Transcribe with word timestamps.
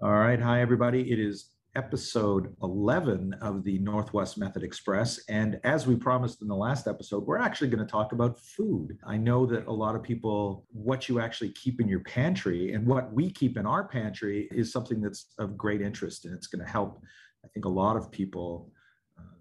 All 0.00 0.12
right. 0.12 0.40
Hi, 0.40 0.60
everybody. 0.60 1.10
It 1.10 1.18
is 1.18 1.50
episode 1.74 2.54
11 2.62 3.32
of 3.40 3.64
the 3.64 3.80
Northwest 3.80 4.38
Method 4.38 4.62
Express. 4.62 5.18
And 5.28 5.58
as 5.64 5.88
we 5.88 5.96
promised 5.96 6.40
in 6.40 6.46
the 6.46 6.54
last 6.54 6.86
episode, 6.86 7.26
we're 7.26 7.40
actually 7.40 7.66
going 7.66 7.84
to 7.84 7.90
talk 7.90 8.12
about 8.12 8.38
food. 8.38 8.96
I 9.04 9.16
know 9.16 9.44
that 9.46 9.66
a 9.66 9.72
lot 9.72 9.96
of 9.96 10.04
people, 10.04 10.64
what 10.70 11.08
you 11.08 11.18
actually 11.18 11.50
keep 11.50 11.80
in 11.80 11.88
your 11.88 11.98
pantry 12.04 12.74
and 12.74 12.86
what 12.86 13.12
we 13.12 13.28
keep 13.28 13.56
in 13.58 13.66
our 13.66 13.88
pantry 13.88 14.48
is 14.52 14.70
something 14.70 15.00
that's 15.00 15.34
of 15.40 15.58
great 15.58 15.82
interest. 15.82 16.26
And 16.26 16.32
it's 16.32 16.46
going 16.46 16.64
to 16.64 16.70
help, 16.70 17.02
I 17.44 17.48
think, 17.48 17.64
a 17.64 17.68
lot 17.68 17.96
of 17.96 18.08
people 18.12 18.70
uh, 19.18 19.34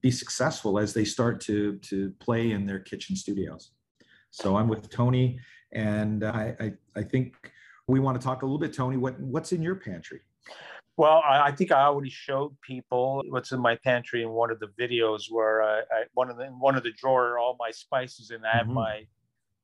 be 0.00 0.10
successful 0.10 0.78
as 0.78 0.94
they 0.94 1.04
start 1.04 1.38
to, 1.42 1.76
to 1.80 2.14
play 2.18 2.52
in 2.52 2.64
their 2.64 2.80
kitchen 2.80 3.14
studios. 3.14 3.72
So 4.30 4.56
I'm 4.56 4.68
with 4.68 4.88
Tony, 4.88 5.38
and 5.70 6.24
I, 6.24 6.56
I, 6.58 6.72
I 6.96 7.02
think 7.02 7.34
we 7.88 8.00
want 8.00 8.20
to 8.20 8.24
talk 8.24 8.42
a 8.42 8.46
little 8.46 8.58
bit, 8.58 8.74
Tony. 8.74 8.96
What 8.96 9.18
what's 9.20 9.52
in 9.52 9.62
your 9.62 9.74
pantry? 9.74 10.20
Well, 10.98 11.22
I, 11.26 11.48
I, 11.48 11.52
think 11.52 11.72
I 11.72 11.84
already 11.84 12.10
showed 12.10 12.54
people 12.60 13.22
what's 13.30 13.52
in 13.52 13.60
my 13.60 13.76
pantry 13.76 14.22
in 14.22 14.28
one 14.28 14.50
of 14.50 14.60
the 14.60 14.68
videos 14.78 15.30
where 15.30 15.62
I, 15.62 15.78
I 15.80 16.04
one 16.12 16.28
of 16.28 16.36
the 16.36 16.44
one 16.46 16.76
of 16.76 16.82
the 16.82 16.92
drawer 16.92 17.38
all 17.38 17.56
my 17.58 17.70
spices 17.70 18.30
and 18.30 18.44
I 18.46 18.58
have 18.58 18.66
mm-hmm. 18.66 18.74
my 18.74 19.06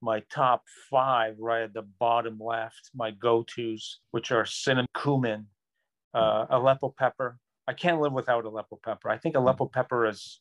my 0.01 0.21
top 0.31 0.63
five 0.91 1.35
right 1.39 1.63
at 1.63 1.75
the 1.75 1.83
bottom 1.83 2.39
left, 2.41 2.91
my 2.95 3.11
go-tos, 3.11 3.99
which 4.13 4.31
are 4.31 4.47
cinnamon, 4.47 4.87
cumin, 4.97 5.47
uh, 6.15 6.47
Aleppo 6.51 6.95
pepper. 6.97 7.39
I 7.67 7.73
can't 7.73 8.01
live 8.01 8.13
without 8.13 8.45
Aleppo 8.45 8.79
pepper. 8.83 9.11
I 9.11 9.19
think 9.19 9.37
Aleppo 9.37 9.67
pepper 9.67 10.07
is 10.07 10.41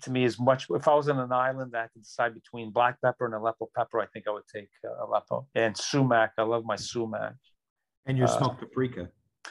to 0.00 0.10
me 0.10 0.24
is 0.24 0.38
much 0.38 0.66
if 0.70 0.88
i 0.88 0.94
was 0.94 1.08
on 1.08 1.18
an 1.18 1.32
island 1.32 1.74
i 1.76 1.86
could 1.88 2.02
decide 2.02 2.34
between 2.34 2.70
black 2.70 3.00
pepper 3.02 3.26
and 3.26 3.34
aleppo 3.34 3.68
pepper 3.76 4.00
i 4.00 4.06
think 4.06 4.26
i 4.26 4.30
would 4.30 4.46
take 4.52 4.68
uh, 4.84 5.04
aleppo 5.06 5.46
and 5.54 5.76
sumac. 5.76 6.32
I 6.38 6.42
love 6.42 6.64
my 6.64 6.76
sumac. 6.76 7.34
And 8.06 8.16
your 8.18 8.26
uh, 8.26 8.38
smoked 8.38 8.60
paprika. 8.60 9.08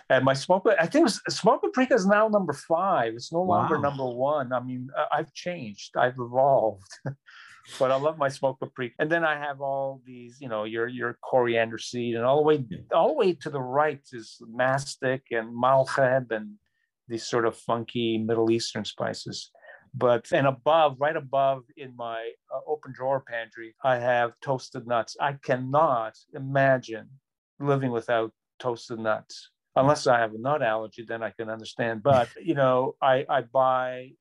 and 0.10 0.26
my 0.26 0.34
smoked 0.34 0.68
i 0.80 0.86
think 0.86 1.10
smoked 1.10 1.64
paprika 1.64 1.94
is 1.94 2.06
now 2.06 2.28
number 2.28 2.54
five. 2.54 3.14
It's 3.14 3.32
no 3.32 3.44
longer 3.44 3.78
number 3.78 4.06
one. 4.06 4.54
I 4.54 4.60
mean 4.60 4.90
i've 5.12 5.34
changed. 5.34 5.96
I've 5.98 6.20
evolved. 6.20 6.92
But 7.80 7.92
i 7.92 7.96
love 7.96 8.18
my 8.18 8.28
smoked 8.28 8.60
paprika. 8.60 8.96
And 9.00 9.10
then 9.10 9.24
i 9.24 9.38
have 9.38 9.62
all 9.62 10.02
these 10.06 10.38
you 10.42 10.50
know 10.50 10.64
your 10.66 10.88
your 10.88 11.18
coriander 11.22 11.78
seed 11.78 12.16
and 12.16 12.26
all 12.26 12.38
the 12.38 12.44
way 12.44 12.66
all 12.94 13.10
the 13.10 13.14
way 13.14 13.34
to 13.44 13.50
the 13.50 13.62
right 13.62 14.02
is 14.12 14.42
mastic 14.50 15.22
and 15.32 15.56
mahleb 15.56 16.32
and 16.32 16.56
these 17.08 17.26
sort 17.26 17.46
of 17.46 17.56
funky 17.56 18.18
middle 18.18 18.50
eastern 18.52 18.86
spices 18.86 19.52
but 19.94 20.32
and 20.32 20.48
above 20.48 20.98
right 21.00 21.16
above 21.16 21.64
in 21.78 21.96
my 21.96 22.32
uh, 22.54 22.60
open 22.68 22.92
drawer 22.92 23.24
pantry 23.28 23.76
i 23.84 23.98
have 23.98 24.34
toasted 24.42 24.88
nuts. 24.88 25.16
I 25.20 25.34
cannot 25.34 26.18
imagine 26.34 27.10
living 27.60 27.92
without 27.92 28.32
toasted 28.60 29.00
nuts. 29.00 29.50
Unless 29.76 30.08
i 30.08 30.20
have 30.20 30.34
a 30.34 30.38
nut 30.38 30.62
allergy 30.62 31.04
then 31.08 31.24
i 31.24 31.32
can 31.32 31.50
understand 31.50 32.04
but 32.04 32.30
you 32.42 32.56
know 32.56 32.96
i 33.02 33.26
i 33.30 33.42
buy 33.42 34.12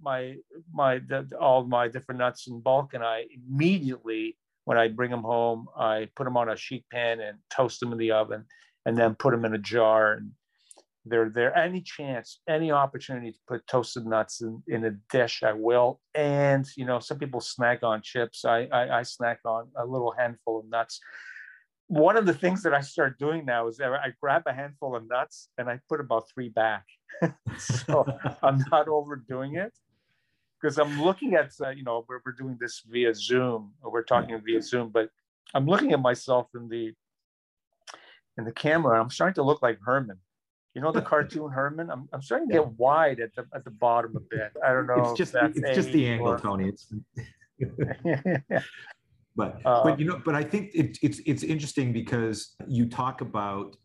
my 0.00 0.36
my 0.72 0.98
the, 0.98 1.28
all 1.40 1.64
my 1.64 1.88
different 1.88 2.18
nuts 2.18 2.46
in 2.46 2.60
bulk 2.60 2.94
and 2.94 3.02
i 3.02 3.24
immediately 3.48 4.36
when 4.64 4.78
i 4.78 4.88
bring 4.88 5.10
them 5.10 5.22
home 5.22 5.66
i 5.76 6.08
put 6.14 6.24
them 6.24 6.36
on 6.36 6.48
a 6.48 6.56
sheet 6.56 6.84
pan 6.92 7.20
and 7.20 7.38
toast 7.50 7.80
them 7.80 7.92
in 7.92 7.98
the 7.98 8.12
oven 8.12 8.44
and 8.86 8.96
then 8.96 9.14
put 9.14 9.32
them 9.32 9.44
in 9.44 9.54
a 9.54 9.58
jar 9.58 10.12
and 10.14 10.30
they're 11.08 11.30
there. 11.30 11.56
Any 11.56 11.80
chance 11.80 12.40
any 12.48 12.70
opportunity 12.70 13.32
to 13.32 13.38
put 13.46 13.66
toasted 13.66 14.06
nuts 14.06 14.40
in, 14.40 14.62
in 14.68 14.84
a 14.84 14.90
dish 15.10 15.42
i 15.42 15.52
will. 15.52 16.00
And 16.14 16.66
you 16.76 16.84
know 16.84 16.98
some 16.98 17.18
people 17.18 17.40
snack 17.40 17.82
on 17.82 18.02
chips. 18.02 18.44
I, 18.44 18.68
I, 18.72 18.98
I 19.00 19.02
snack 19.02 19.40
on 19.44 19.68
a 19.76 19.84
little 19.84 20.14
handful 20.16 20.60
of 20.60 20.68
nuts. 20.68 21.00
One 21.86 22.16
of 22.16 22.26
the 22.26 22.34
things 22.34 22.62
that 22.62 22.74
i 22.74 22.80
start 22.80 23.18
doing 23.18 23.44
now 23.44 23.68
is 23.68 23.76
that 23.78 23.92
i 23.92 24.12
grab 24.20 24.42
a 24.46 24.52
handful 24.52 24.94
of 24.94 25.08
nuts 25.08 25.48
and 25.58 25.68
i 25.68 25.78
put 25.88 26.00
about 26.00 26.24
three 26.32 26.48
back. 26.48 26.84
So 27.58 28.06
i'm 28.42 28.64
not 28.70 28.88
overdoing 28.88 29.56
it. 29.56 29.72
Because 30.60 30.78
i'm 30.78 31.02
looking 31.02 31.34
at 31.34 31.50
uh, 31.64 31.70
you 31.70 31.84
know 31.84 32.04
we're, 32.08 32.20
we're 32.24 32.32
doing 32.32 32.56
this 32.60 32.82
via 32.88 33.14
zoom. 33.14 33.72
Or 33.82 33.90
we're 33.92 34.04
talking 34.04 34.40
via 34.44 34.62
zoom 34.62 34.90
but 34.90 35.10
i'm 35.54 35.66
looking 35.66 35.92
at 35.92 36.00
myself 36.00 36.48
in 36.54 36.68
the 36.68 36.92
in 38.36 38.44
the 38.44 38.52
camera. 38.52 39.00
I'm 39.00 39.10
starting 39.10 39.34
to 39.34 39.42
look 39.42 39.62
like 39.62 39.78
herman 39.84 40.18
you 40.78 40.84
know 40.84 40.92
the 40.92 41.02
cartoon 41.02 41.50
Herman? 41.50 41.90
I'm, 41.90 42.08
I'm 42.12 42.22
starting 42.22 42.46
to 42.48 42.54
get 42.54 42.66
wide 42.78 43.18
at 43.18 43.34
the 43.34 43.44
at 43.52 43.64
the 43.64 43.70
bottom 43.72 44.16
a 44.16 44.20
bit. 44.20 44.52
I 44.64 44.72
don't 44.72 44.86
know. 44.86 45.10
It's 45.10 45.18
just 45.18 45.34
it's 45.34 45.74
just 45.74 45.90
the 45.90 46.06
angle, 46.08 46.28
or... 46.28 46.38
Tony. 46.38 46.68
It's 46.68 46.94
but 49.36 49.60
uh, 49.64 49.82
but 49.82 49.98
you 49.98 50.06
know, 50.06 50.22
but 50.24 50.36
I 50.36 50.44
think 50.44 50.70
it, 50.74 50.96
it's 51.02 51.20
it's 51.26 51.42
interesting 51.42 51.92
because 51.92 52.54
you 52.68 52.88
talk 52.88 53.22
about 53.22 53.76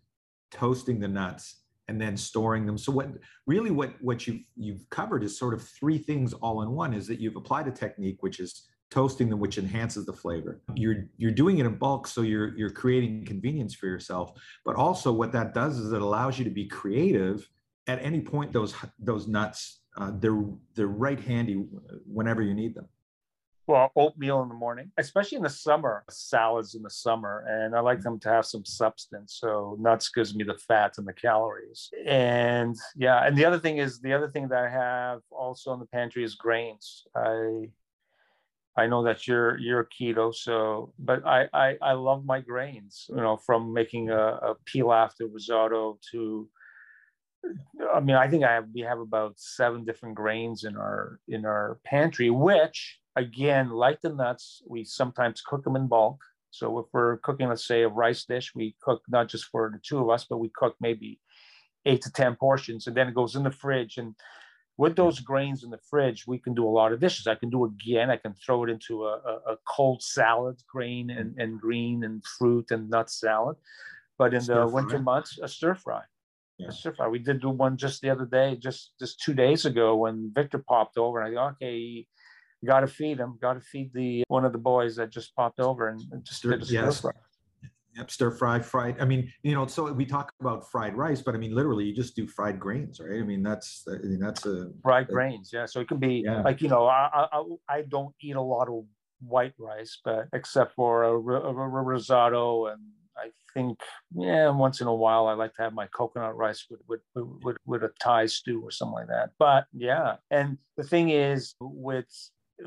toasting 0.52 1.00
the 1.00 1.08
nuts 1.08 1.64
and 1.88 2.00
then 2.00 2.16
storing 2.16 2.68
them. 2.68 2.78
So 2.78 2.92
what 2.92 3.10
really 3.48 3.72
what 3.72 3.96
what 4.00 4.28
you've 4.28 4.42
you've 4.56 4.88
covered 4.92 5.24
is 5.24 5.36
sort 5.36 5.56
of 5.56 5.68
three 5.68 5.98
things 5.98 6.34
all 6.34 6.62
in 6.62 6.70
one. 6.70 6.94
Is 6.94 7.08
that 7.08 7.20
you've 7.20 7.38
applied 7.38 7.68
a 7.68 7.72
technique 7.72 8.22
which 8.22 8.40
is 8.40 8.68
toasting 8.94 9.30
them, 9.30 9.40
which 9.40 9.58
enhances 9.58 10.06
the 10.06 10.14
flavor. 10.14 10.62
You're 10.76 11.06
you're 11.18 11.32
doing 11.32 11.58
it 11.58 11.66
in 11.66 11.76
bulk, 11.76 12.06
so 12.06 12.22
you're 12.22 12.56
you're 12.56 12.70
creating 12.70 13.26
convenience 13.26 13.74
for 13.74 13.88
yourself. 13.88 14.40
But 14.64 14.76
also, 14.76 15.12
what 15.12 15.32
that 15.32 15.56
does 15.56 15.80
is 15.80 15.92
it 15.92 16.02
allows 16.02 16.38
you 16.38 16.46
to 16.46 16.52
be 16.52 16.68
creative 16.68 17.50
at 17.88 18.04
any 18.04 18.22
point. 18.22 18.54
Those 18.54 18.76
those 19.00 19.28
nuts, 19.28 19.80
uh, 19.98 20.12
they're 20.20 20.44
they're 20.76 20.88
right 20.88 21.20
handy 21.20 21.66
whenever 22.06 22.44
you 22.44 22.54
need 22.54 22.76
them. 22.76 22.88
Well, 23.66 23.92
oatmeal 23.96 24.44
in 24.44 24.50
the 24.50 24.56
morning, 24.56 24.92
especially 24.98 25.38
in 25.38 25.44
the 25.44 25.50
summer, 25.50 26.04
salads 26.10 26.76
in 26.76 26.84
the 26.84 26.90
summer, 26.90 27.46
and 27.48 27.74
I 27.76 27.80
like 27.80 28.02
them 28.02 28.20
to 28.20 28.30
have 28.30 28.46
some 28.46 28.66
substance. 28.66 29.38
So 29.40 29.78
nuts 29.80 30.10
gives 30.10 30.36
me 30.36 30.44
the 30.44 30.58
fat 30.68 30.98
and 30.98 31.08
the 31.08 31.14
calories. 31.14 31.90
And 32.06 32.76
yeah, 32.96 33.26
and 33.26 33.38
the 33.38 33.46
other 33.46 33.60
thing 33.60 33.78
is 33.78 34.02
the 34.02 34.14
other 34.14 34.30
thing 34.30 34.50
that 34.50 34.64
I 34.66 34.70
have 34.70 35.22
also 35.32 35.74
in 35.74 35.80
the 35.80 35.86
pantry 35.86 36.26
is 36.26 36.36
grains. 36.36 37.08
I 37.16 37.70
I 38.76 38.88
know 38.88 39.04
that 39.04 39.28
you're 39.28 39.58
you're 39.58 39.86
keto, 39.86 40.34
so 40.34 40.94
but 40.98 41.26
I 41.26 41.48
I, 41.54 41.78
I 41.82 41.94
love 41.94 42.26
my 42.26 42.40
grains. 42.40 43.06
You 43.10 43.18
know, 43.18 43.38
from 43.38 43.74
making 43.74 44.10
a, 44.10 44.18
a 44.18 44.56
pilaf 44.66 45.16
to 45.18 45.28
risotto 45.28 46.00
to 46.12 46.50
I 47.94 48.00
mean, 48.00 48.16
I 48.16 48.28
think 48.28 48.44
I 48.44 48.54
have 48.54 48.68
we 48.74 48.82
have 48.82 49.00
about 49.00 49.34
seven 49.38 49.86
different 49.86 50.16
grains 50.16 50.64
in 50.64 50.76
our 50.76 51.20
in 51.28 51.46
our 51.46 51.80
pantry, 51.84 52.30
which 52.30 53.00
again, 53.16 53.70
like 53.70 54.02
the 54.02 54.10
nuts, 54.10 54.62
we 54.68 54.84
sometimes 54.84 55.42
cook 55.42 55.64
them 55.64 55.76
in 55.76 55.88
bulk. 55.88 56.20
So 56.52 56.80
if 56.80 56.86
we're 56.94 57.18
cooking, 57.18 57.50
let's 57.50 57.66
say, 57.66 57.82
a 57.82 57.90
rice 57.90 58.26
dish, 58.26 58.54
we 58.56 58.76
cook 58.82 59.02
not 59.08 59.28
just 59.28 59.46
for 59.46 59.72
the 59.72 59.80
two 59.80 60.00
of 60.00 60.10
us, 60.10 60.26
but 60.30 60.38
we 60.38 60.52
cook 60.56 60.76
maybe 60.80 61.20
eight 61.86 62.02
to 62.04 62.12
ten 62.12 62.36
portions, 62.36 62.88
and 62.88 62.96
then 62.96 63.08
it 63.08 63.16
goes 63.16 63.36
in 63.36 63.44
the 63.44 63.52
fridge. 63.52 63.98
And 63.98 64.16
with 64.78 64.96
those 64.96 65.20
grains 65.20 65.64
in 65.64 65.70
the 65.70 65.80
fridge, 65.90 66.26
we 66.26 66.40
can 66.40 66.54
do 66.54 66.68
a 66.68 66.70
lot 66.70 66.94
of 66.94 67.00
dishes. 67.00 67.28
I 67.28 67.36
can 67.36 67.50
do 67.50 67.66
again, 67.66 68.10
I 68.10 68.18
can 68.18 68.34
throw 68.34 68.64
it 68.64 68.70
into 68.70 69.06
a, 69.06 69.20
a, 69.26 69.54
a 69.54 69.58
cold 69.68 70.02
salad, 70.02 70.62
grain 70.68 71.12
and, 71.12 71.36
mm. 71.36 71.44
and 71.44 71.60
green 71.60 72.04
and 72.04 72.24
fruit 72.26 72.72
and 72.72 72.90
nut 72.90 73.10
salad. 73.10 73.58
But 74.18 74.34
in 74.34 74.42
stir 74.42 74.66
the 74.66 74.72
fry. 74.72 74.82
winter 74.82 75.00
months, 75.00 75.40
a 75.42 75.48
stir 75.48 75.76
fry. 75.76 76.02
Yeah. 76.58 76.68
A 76.70 76.72
stir 76.72 76.94
fry. 76.94 77.08
We 77.08 77.20
did 77.20 77.42
do 77.42 77.50
one 77.50 77.78
just 77.78 78.02
the 78.02 78.10
other 78.10 78.26
day, 78.26 78.56
just 78.56 78.94
just 79.00 79.20
two 79.20 79.34
days 79.34 79.66
ago 79.66 79.96
when 79.96 80.32
Victor 80.34 80.60
popped 80.60 80.98
over. 80.98 81.20
And 81.20 81.30
I 81.30 81.34
go, 81.34 81.44
okay, 81.56 82.08
got 82.66 82.82
to 82.82 82.88
feed 82.88 83.20
him, 83.20 83.38
got 83.42 83.54
to 83.54 83.60
feed 83.60 83.92
the 83.94 84.24
one 84.28 84.46
of 84.46 84.54
the 84.54 84.60
boys 84.60 84.96
that 84.96 85.12
just 85.12 85.36
popped 85.36 85.60
over 85.60 85.90
and 85.90 86.02
just 86.24 86.40
stir, 86.40 86.52
did 86.52 86.62
a 86.62 86.66
stir 86.66 86.86
yes. 86.86 87.02
fry. 87.02 87.12
Yep, 87.96 88.12
stir 88.12 88.32
fried, 88.32 88.66
fried. 88.66 88.96
I 89.00 89.06
mean, 89.06 89.32
you 89.44 89.54
know, 89.54 89.68
so 89.68 89.92
we 89.94 90.06
talk 90.06 90.34
about 90.40 90.70
fried 90.72 90.96
rice, 90.96 91.22
but 91.22 91.36
I 91.36 91.38
mean, 91.38 91.54
literally, 91.54 91.86
you 91.86 91.96
just 91.96 92.16
do 92.16 92.28
fried 92.28 92.60
grains, 92.60 93.00
right? 93.00 93.20
I 93.20 93.24
mean, 93.24 93.44
that's 93.44 93.86
I 93.88 93.98
mean, 94.06 94.20
that's 94.20 94.46
a 94.46 94.72
fried 94.82 95.10
a, 95.10 95.12
grains. 95.12 95.52
Yeah, 95.54 95.66
so 95.66 95.80
it 95.80 95.88
can 95.88 96.00
be 96.00 96.24
yeah. 96.26 96.42
like 96.42 96.62
you 96.62 96.70
know, 96.70 96.88
I, 96.88 97.28
I 97.32 97.44
I 97.70 97.82
don't 97.84 98.16
eat 98.22 98.36
a 98.36 98.42
lot 98.42 98.68
of 98.68 98.86
white 99.20 99.54
rice, 99.60 100.00
but 100.04 100.28
except 100.34 100.74
for 100.76 101.04
a, 101.04 101.14
a, 101.14 101.54
a 101.54 101.84
risotto 101.84 102.68
and 102.68 102.82
I 103.16 103.30
think, 103.54 103.80
yeah, 104.16 104.50
once 104.50 104.82
in 104.82 104.88
a 104.88 104.94
while 104.94 105.28
I 105.28 105.34
like 105.34 105.54
to 105.56 105.62
have 105.62 105.74
my 105.74 105.88
coconut 105.88 106.36
rice 106.36 106.66
with, 106.70 106.82
with, 106.88 107.02
with, 107.44 107.58
with, 107.66 107.84
a 107.84 107.92
Thai 108.00 108.26
stew 108.26 108.62
or 108.62 108.72
something 108.72 108.94
like 108.94 109.08
that. 109.08 109.32
But 109.38 109.66
yeah, 109.72 110.16
and 110.32 110.58
the 110.78 110.84
thing 110.84 111.10
is 111.10 111.56
with 111.60 112.08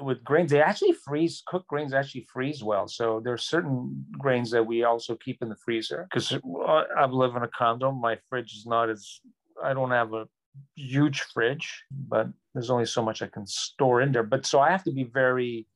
with 0.00 0.22
grains 0.24 0.50
they 0.50 0.62
actually 0.62 0.92
freeze 0.92 1.42
cooked 1.46 1.68
grains 1.68 1.92
actually 1.92 2.26
freeze 2.32 2.62
well. 2.62 2.88
So 2.88 3.20
there 3.22 3.32
are 3.32 3.38
certain 3.38 4.04
grains 4.12 4.50
that 4.50 4.66
we 4.66 4.84
also 4.84 5.16
keep 5.16 5.42
in 5.42 5.48
the 5.48 5.56
freezer 5.56 6.06
because 6.10 6.32
uh, 6.32 6.84
i 6.96 7.06
live 7.06 7.36
in 7.36 7.42
a 7.42 7.48
condo. 7.48 7.92
My 7.92 8.18
fridge 8.28 8.52
is 8.54 8.66
not 8.66 8.90
as 8.90 9.20
i 9.62 9.72
don't 9.72 9.90
have 9.90 10.12
a 10.12 10.26
huge 10.74 11.20
fridge 11.20 11.84
but 11.90 12.28
there's 12.54 12.70
only 12.70 12.86
so 12.86 13.02
much 13.02 13.20
i 13.20 13.26
can 13.26 13.46
store 13.46 14.00
in 14.00 14.12
there. 14.12 14.22
But 14.22 14.46
so 14.46 14.60
i 14.60 14.70
have 14.70 14.84
to 14.84 14.92
be 14.92 15.04
very 15.04 15.66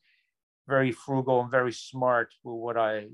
very 0.68 0.92
frugal 0.92 1.40
and 1.40 1.50
very 1.50 1.72
smart 1.72 2.32
with 2.44 2.54
what 2.54 2.76
i 2.76 3.06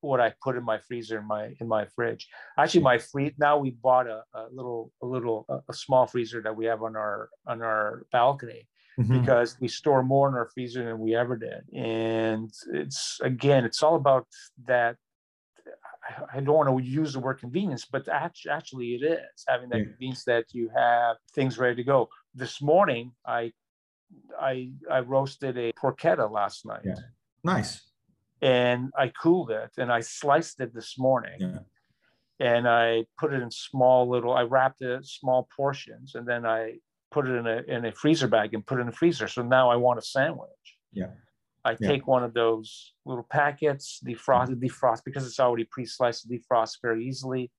what 0.00 0.20
I 0.20 0.32
put 0.42 0.56
in 0.56 0.64
my 0.64 0.78
freezer 0.78 1.18
in 1.18 1.26
my 1.26 1.54
in 1.60 1.68
my 1.68 1.86
fridge. 1.94 2.28
Actually, 2.58 2.82
my 2.82 2.98
free 2.98 3.34
now 3.38 3.58
we 3.58 3.70
bought 3.70 4.06
a, 4.06 4.22
a 4.34 4.46
little 4.50 4.92
a 5.02 5.06
little 5.06 5.44
a, 5.48 5.58
a 5.68 5.74
small 5.74 6.06
freezer 6.06 6.40
that 6.42 6.56
we 6.56 6.66
have 6.66 6.82
on 6.82 6.96
our 6.96 7.28
on 7.46 7.62
our 7.62 8.06
balcony, 8.12 8.66
mm-hmm. 8.98 9.20
because 9.20 9.56
we 9.60 9.68
store 9.68 10.02
more 10.02 10.28
in 10.28 10.34
our 10.34 10.48
freezer 10.52 10.84
than 10.84 10.98
we 10.98 11.14
ever 11.14 11.36
did. 11.36 11.62
And 11.74 12.50
it's 12.72 13.18
again, 13.22 13.64
it's 13.64 13.82
all 13.82 13.96
about 13.96 14.26
that 14.66 14.96
I 16.32 16.40
don't 16.40 16.56
want 16.56 16.84
to 16.84 16.90
use 16.90 17.12
the 17.12 17.20
word 17.20 17.38
convenience, 17.38 17.86
but 17.90 18.08
actually 18.08 18.94
it 18.94 19.04
is 19.04 19.44
having 19.46 19.68
that 19.70 19.78
yeah. 19.78 19.84
convenience 19.84 20.24
that 20.24 20.46
you 20.52 20.70
have 20.74 21.16
things 21.34 21.58
ready 21.58 21.76
to 21.76 21.84
go. 21.84 22.08
This 22.34 22.60
morning, 22.60 23.12
I 23.26 23.52
I 24.40 24.70
I 24.90 25.00
roasted 25.00 25.56
a 25.56 25.72
porchetta 25.72 26.30
last 26.30 26.66
night. 26.66 26.82
Yeah. 26.84 26.94
Nice. 27.44 27.82
And 28.42 28.90
I 28.96 29.08
cooled 29.08 29.50
it 29.50 29.70
and 29.76 29.92
I 29.92 30.00
sliced 30.00 30.60
it 30.60 30.74
this 30.74 30.98
morning. 30.98 31.38
Yeah. 31.38 31.58
And 32.38 32.66
I 32.66 33.04
put 33.18 33.34
it 33.34 33.42
in 33.42 33.50
small 33.50 34.08
little, 34.08 34.32
I 34.32 34.42
wrapped 34.42 34.80
it 34.80 35.04
small 35.04 35.46
portions 35.54 36.14
and 36.14 36.26
then 36.26 36.46
I 36.46 36.78
put 37.10 37.28
it 37.28 37.32
in 37.32 37.46
a 37.46 37.62
in 37.68 37.84
a 37.84 37.92
freezer 37.92 38.28
bag 38.28 38.54
and 38.54 38.64
put 38.64 38.78
it 38.78 38.82
in 38.82 38.86
the 38.86 38.92
freezer. 38.92 39.28
So 39.28 39.42
now 39.42 39.70
I 39.70 39.76
want 39.76 39.98
a 39.98 40.02
sandwich. 40.02 40.48
Yeah. 40.92 41.08
I 41.64 41.76
yeah. 41.78 41.88
take 41.88 42.06
one 42.06 42.24
of 42.24 42.32
those 42.32 42.94
little 43.04 43.26
packets, 43.30 44.00
defrost, 44.04 44.48
mm-hmm. 44.48 44.64
defrost 44.64 45.04
because 45.04 45.26
it's 45.26 45.40
already 45.40 45.64
pre-sliced, 45.64 46.28
defrost 46.28 46.78
very 46.82 47.06
easily. 47.06 47.50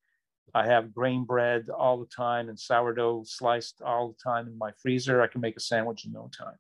I 0.54 0.66
have 0.66 0.94
grain 0.94 1.24
bread 1.24 1.70
all 1.70 2.00
the 2.00 2.08
time 2.08 2.50
and 2.50 2.60
sourdough 2.60 3.24
sliced 3.26 3.82
all 3.82 4.10
the 4.10 4.18
time 4.22 4.48
in 4.48 4.58
my 4.58 4.72
freezer. 4.82 5.22
I 5.22 5.28
can 5.28 5.40
make 5.40 5.56
a 5.56 5.62
sandwich 5.62 6.06
in 6.06 6.12
no 6.12 6.30
time. 6.38 6.56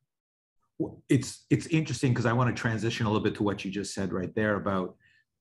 It's 1.09 1.45
it's 1.49 1.67
interesting 1.67 2.11
because 2.11 2.25
I 2.25 2.33
want 2.33 2.55
to 2.55 2.59
transition 2.59 3.05
a 3.05 3.09
little 3.09 3.23
bit 3.23 3.35
to 3.35 3.43
what 3.43 3.65
you 3.65 3.71
just 3.71 3.93
said 3.93 4.13
right 4.13 4.33
there 4.33 4.55
about 4.55 4.95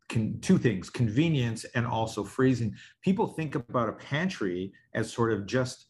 con- 0.08 0.38
two 0.42 0.58
things: 0.58 0.90
convenience 0.90 1.64
and 1.74 1.86
also 1.86 2.24
freezing. 2.24 2.74
People 3.02 3.26
think 3.26 3.54
about 3.54 3.88
a 3.88 3.92
pantry 3.92 4.72
as 4.94 5.10
sort 5.10 5.32
of 5.32 5.46
just 5.46 5.86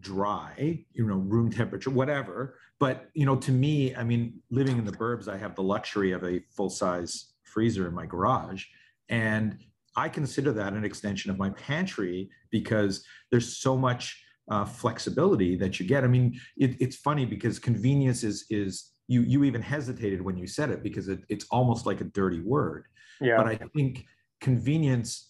dry, 0.00 0.84
you 0.92 1.06
know, 1.06 1.16
room 1.16 1.50
temperature, 1.50 1.90
whatever. 1.90 2.56
But 2.78 3.10
you 3.14 3.26
know, 3.26 3.36
to 3.36 3.52
me, 3.52 3.94
I 3.94 4.04
mean, 4.04 4.40
living 4.50 4.78
in 4.78 4.84
the 4.84 4.92
burbs, 4.92 5.28
I 5.28 5.36
have 5.36 5.54
the 5.54 5.62
luxury 5.62 6.12
of 6.12 6.24
a 6.24 6.40
full 6.50 6.70
size 6.70 7.32
freezer 7.44 7.86
in 7.86 7.94
my 7.94 8.06
garage, 8.06 8.64
and 9.08 9.58
I 9.96 10.08
consider 10.08 10.52
that 10.54 10.72
an 10.72 10.84
extension 10.84 11.30
of 11.30 11.38
my 11.38 11.50
pantry 11.50 12.30
because 12.50 13.04
there's 13.30 13.58
so 13.58 13.76
much 13.76 14.22
uh, 14.50 14.64
flexibility 14.64 15.56
that 15.56 15.78
you 15.78 15.86
get. 15.86 16.02
I 16.04 16.08
mean, 16.08 16.38
it, 16.56 16.80
it's 16.80 16.96
funny 16.96 17.26
because 17.26 17.58
convenience 17.58 18.24
is 18.24 18.46
is 18.50 18.92
you 19.06 19.22
you 19.22 19.44
even 19.44 19.62
hesitated 19.62 20.20
when 20.22 20.36
you 20.36 20.46
said 20.46 20.70
it 20.70 20.82
because 20.82 21.08
it, 21.08 21.20
it's 21.28 21.46
almost 21.50 21.86
like 21.86 22.00
a 22.00 22.04
dirty 22.04 22.40
word. 22.40 22.86
Yeah. 23.20 23.36
But 23.36 23.46
I 23.46 23.58
think 23.74 24.06
convenience 24.40 25.28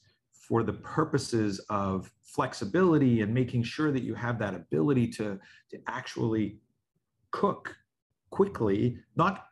for 0.53 0.63
the 0.63 0.75
purposes 0.75 1.61
of 1.71 2.13
flexibility 2.23 3.23
and 3.23 3.33
making 3.33 3.63
sure 3.63 3.91
that 3.91 4.03
you 4.03 4.15
have 4.15 4.39
that 4.39 4.55
ability 4.55 5.07
to 5.09 5.41
to 5.71 5.79
actually 5.87 6.59
cook 7.31 7.75
quickly, 8.29 8.99
not 9.17 9.47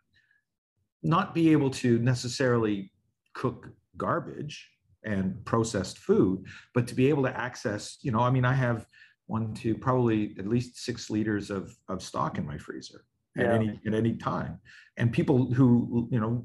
not 1.03 1.35
be 1.35 1.53
able 1.53 1.71
to 1.71 1.99
necessarily 2.01 2.93
cook 3.33 3.71
garbage 3.97 4.71
and 5.03 5.43
processed 5.47 5.97
food, 5.97 6.45
but 6.75 6.87
to 6.87 6.95
be 6.95 7.09
able 7.09 7.23
to 7.23 7.35
access, 7.35 7.97
you 8.03 8.13
know, 8.13 8.21
I 8.21 8.29
mean, 8.29 8.45
I 8.45 8.53
have 8.53 8.87
one, 9.27 9.55
two, 9.55 9.75
probably 9.75 10.37
at 10.39 10.47
least 10.47 10.85
six 10.85 11.09
liters 11.09 11.49
of, 11.51 11.75
of 11.89 12.03
stock 12.03 12.37
in 12.37 12.47
my 12.47 12.59
freezer 12.59 13.07
at 13.39 13.47
any 13.47 13.81
at 13.87 13.95
any 13.95 14.17
time. 14.17 14.61
And 14.99 15.11
people 15.11 15.51
who, 15.55 16.09
you 16.13 16.21
know, 16.21 16.45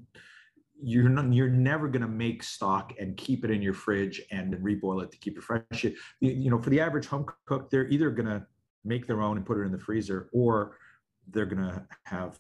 you're 0.82 1.10
not, 1.10 1.34
you're 1.34 1.50
never 1.50 1.88
going 1.88 2.02
to 2.02 2.08
make 2.08 2.44
stock 2.44 2.94
and 3.00 3.16
keep 3.18 3.46
it 3.46 3.52
in 3.52 3.62
your 3.62 3.74
fridge 3.74 4.22
and 4.32 4.54
reboil 4.56 5.04
it 5.04 5.12
to 5.12 5.18
keep 5.18 5.38
it 5.38 5.44
fresh. 5.44 5.84
You, 5.84 5.96
you 6.20 6.50
know, 6.50 6.62
for 6.62 6.70
the 6.70 6.80
average 6.80 7.08
home 7.08 7.26
cook, 7.46 7.70
they're 7.70 7.88
either 7.88 8.10
going 8.10 8.28
to 8.28 8.46
make 8.84 9.08
their 9.08 9.22
own 9.22 9.38
and 9.38 9.46
put 9.46 9.58
it 9.58 9.62
in 9.62 9.72
the 9.72 9.80
freezer, 9.80 10.30
or 10.34 10.78
they're 11.32 11.46
going 11.46 11.64
to 11.64 11.86
have 12.04 12.40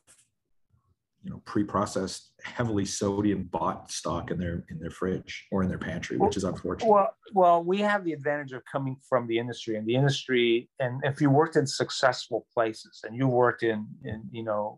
you 1.26 1.32
know 1.32 1.42
pre-processed 1.46 2.34
heavily 2.44 2.86
sodium 2.86 3.44
bought 3.46 3.92
stock 3.92 4.30
in 4.30 4.38
their 4.38 4.64
in 4.70 4.80
their 4.80 4.92
fridge 4.92 5.48
or 5.52 5.64
in 5.64 5.70
their 5.70 5.80
pantry 5.80 6.18
which 6.18 6.38
is 6.38 6.44
unfortunate 6.44 6.88
well 6.88 7.16
well 7.34 7.64
we 7.64 7.80
have 7.80 8.06
the 8.06 8.14
advantage 8.14 8.54
of 8.54 8.62
coming 8.72 8.96
from 9.10 9.26
the 9.26 9.38
industry 9.40 9.76
and 9.76 9.88
the 9.88 9.96
industry 9.96 10.70
and 10.80 11.02
if 11.04 11.20
you 11.20 11.31
worked 11.31 11.56
in 11.56 11.66
successful 11.66 12.46
places 12.54 13.02
and 13.04 13.18
you 13.18 13.28
worked 13.28 13.64
in 13.64 13.88
in 14.04 14.22
you 14.31 14.44
know 14.44 14.78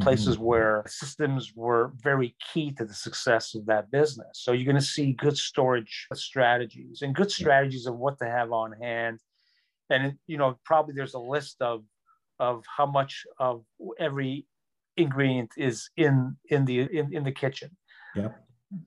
places 0.00 0.36
mm-hmm. 0.36 0.44
where 0.44 0.84
systems 0.86 1.52
were 1.54 1.92
very 2.02 2.36
key 2.52 2.70
to 2.72 2.84
the 2.84 2.94
success 2.94 3.54
of 3.54 3.64
that 3.66 3.90
business 3.90 4.28
so 4.34 4.52
you're 4.52 4.66
going 4.66 4.76
to 4.76 4.82
see 4.82 5.12
good 5.12 5.36
storage 5.36 6.06
strategies 6.12 7.00
and 7.02 7.14
good 7.14 7.30
strategies 7.30 7.86
of 7.86 7.96
what 7.96 8.18
to 8.18 8.26
have 8.26 8.52
on 8.52 8.72
hand 8.72 9.18
and 9.88 10.14
you 10.26 10.36
know 10.36 10.58
probably 10.64 10.94
there's 10.94 11.14
a 11.14 11.18
list 11.18 11.56
of 11.60 11.84
of 12.38 12.64
how 12.76 12.86
much 12.86 13.24
of 13.38 13.64
every 13.98 14.46
ingredient 14.96 15.50
is 15.56 15.88
in 15.96 16.36
in 16.50 16.64
the 16.64 16.80
in, 16.80 17.14
in 17.14 17.24
the 17.24 17.32
kitchen. 17.32 17.70
Yeah. 18.14 18.28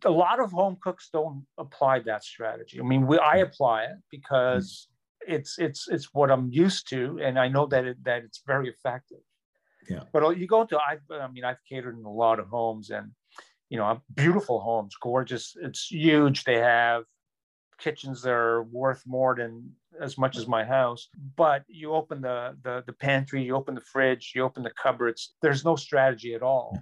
A 0.04 0.10
lot 0.10 0.40
of 0.40 0.52
home 0.52 0.78
cooks 0.82 1.10
don't 1.14 1.46
apply 1.58 2.00
that 2.00 2.24
strategy. 2.24 2.80
I 2.80 2.84
mean, 2.84 3.06
we, 3.06 3.20
I 3.20 3.38
apply 3.38 3.84
it 3.84 3.98
because 4.10 4.88
mm. 5.28 5.36
it's 5.36 5.58
it's 5.60 5.88
it's 5.88 6.14
what 6.14 6.32
I'm 6.32 6.50
used 6.52 6.90
to, 6.90 7.20
and 7.22 7.40
I 7.40 7.48
know 7.48 7.66
that 7.68 7.86
it, 7.86 8.04
that 8.04 8.24
it's 8.24 8.42
very 8.46 8.68
effective. 8.70 9.20
Yeah. 9.90 10.04
But 10.12 10.38
you 10.38 10.48
go 10.48 10.66
to 10.66 10.78
I 10.78 10.98
I 11.14 11.28
mean 11.28 11.44
I've 11.44 11.64
catered 11.68 11.98
in 11.98 12.06
a 12.06 12.12
lot 12.12 12.40
of 12.40 12.48
homes 12.48 12.90
and 12.90 13.12
you 13.70 13.78
know 13.78 14.02
beautiful 14.14 14.60
homes, 14.60 14.96
gorgeous. 15.02 15.56
It's 15.62 15.88
huge. 15.92 16.44
They 16.44 16.60
have 16.60 17.04
kitchens 17.78 18.22
that 18.22 18.32
are 18.32 18.64
worth 18.64 19.04
more 19.06 19.36
than 19.36 19.72
as 20.00 20.18
much 20.18 20.38
as 20.38 20.48
my 20.48 20.64
house 20.64 21.10
but 21.36 21.64
you 21.68 21.94
open 21.94 22.22
the, 22.22 22.56
the 22.64 22.84
the 22.86 22.94
pantry 22.94 23.44
you 23.44 23.56
open 23.56 23.76
the 23.76 23.82
fridge 23.82 24.34
you 24.36 24.44
open 24.44 24.64
the 24.64 24.72
cupboards 24.72 25.36
there's 25.42 25.66
no 25.66 25.76
strategy 25.76 26.34
at 26.34 26.42
all 26.42 26.80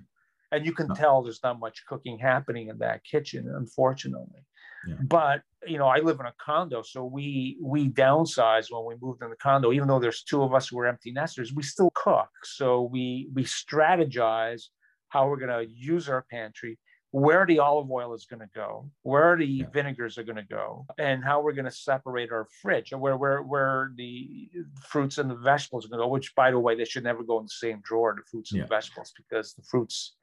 and 0.51 0.65
you 0.65 0.71
can 0.71 0.93
tell 0.95 1.21
there's 1.21 1.43
not 1.43 1.59
much 1.59 1.83
cooking 1.87 2.17
happening 2.17 2.69
in 2.69 2.77
that 2.77 3.03
kitchen 3.03 3.51
unfortunately 3.55 4.41
yeah. 4.87 4.95
but 5.03 5.41
you 5.65 5.77
know 5.77 5.87
i 5.87 5.99
live 5.99 6.19
in 6.19 6.25
a 6.25 6.33
condo 6.43 6.81
so 6.81 7.05
we 7.05 7.57
we 7.61 7.89
downsized 7.89 8.67
when 8.69 8.85
we 8.85 8.95
moved 9.01 9.21
in 9.21 9.29
the 9.29 9.35
condo 9.35 9.71
even 9.71 9.87
though 9.87 9.99
there's 9.99 10.23
two 10.23 10.41
of 10.43 10.53
us 10.53 10.67
who 10.67 10.79
are 10.79 10.87
empty 10.87 11.11
nesters 11.11 11.53
we 11.53 11.63
still 11.63 11.91
cook 11.93 12.29
so 12.43 12.83
we 12.83 13.29
we 13.33 13.43
strategize 13.43 14.63
how 15.09 15.27
we're 15.27 15.37
going 15.37 15.67
to 15.67 15.71
use 15.71 16.09
our 16.09 16.25
pantry 16.29 16.77
where 17.13 17.45
the 17.45 17.59
olive 17.59 17.91
oil 17.91 18.15
is 18.15 18.25
going 18.25 18.39
to 18.39 18.49
go, 18.55 18.89
where 19.03 19.37
the 19.37 19.45
yeah. 19.45 19.65
vinegars 19.71 20.17
are 20.17 20.23
going 20.23 20.35
to 20.35 20.41
go, 20.41 20.83
and 20.97 21.23
how 21.23 21.43
we're 21.43 21.53
going 21.53 21.63
to 21.63 21.71
separate 21.71 22.31
our 22.31 22.47
fridge, 22.59 22.91
and 22.91 22.99
where 22.99 23.15
where 23.17 23.43
where 23.43 23.91
the 23.95 24.49
fruits 24.81 25.19
and 25.19 25.29
the 25.29 25.35
vegetables 25.35 25.85
are 25.85 25.89
going 25.89 25.99
to 25.99 26.05
go. 26.05 26.09
Which, 26.09 26.33
by 26.33 26.49
the 26.49 26.57
way, 26.57 26.75
they 26.75 26.85
should 26.85 27.03
never 27.03 27.21
go 27.23 27.37
in 27.37 27.45
the 27.45 27.49
same 27.49 27.81
drawer, 27.83 28.15
the 28.17 28.23
fruits 28.31 28.51
and 28.51 28.57
yeah. 28.57 28.65
the 28.65 28.69
vegetables, 28.69 29.13
because 29.15 29.53
the 29.53 29.61
fruits 29.61 30.15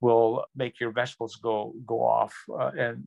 will 0.00 0.44
make 0.54 0.80
your 0.80 0.90
vegetables 0.90 1.36
go 1.36 1.74
go 1.86 2.02
off 2.02 2.34
uh, 2.52 2.70
and 2.78 3.04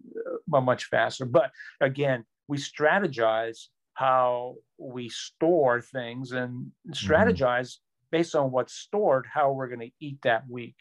uh, 0.53 0.61
much 0.61 0.85
faster. 0.85 1.25
But 1.25 1.51
again, 1.79 2.25
we 2.47 2.57
strategize 2.57 3.67
how 3.93 4.55
we 4.77 5.09
store 5.09 5.81
things 5.81 6.31
and 6.31 6.51
mm-hmm. 6.51 6.91
strategize 6.91 7.69
mm-hmm. 7.69 8.17
based 8.17 8.35
on 8.35 8.51
what's 8.51 8.73
stored, 8.73 9.25
how 9.31 9.51
we're 9.51 9.67
going 9.67 9.87
to 9.87 9.91
eat 9.99 10.19
that 10.23 10.43
week. 10.49 10.75